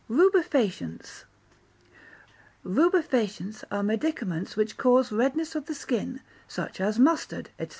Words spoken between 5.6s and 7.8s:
the skin, such as mustard, &c.